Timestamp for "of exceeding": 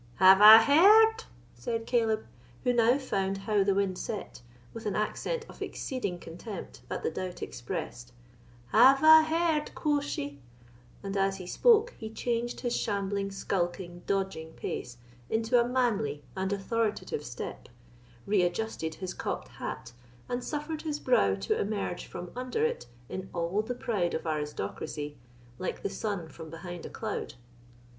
5.47-6.17